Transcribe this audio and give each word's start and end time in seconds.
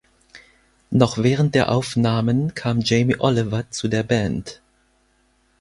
Noch 0.89 1.19
während 1.19 1.53
der 1.53 1.71
Aufnahmen 1.71 2.55
kam 2.55 2.79
Jamie 2.79 3.17
Oliver 3.19 3.69
zu 3.69 3.87
der 3.87 4.01
Band. 4.01 4.59